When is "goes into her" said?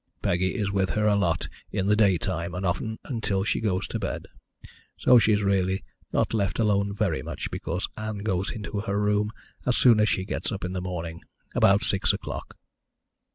8.23-8.99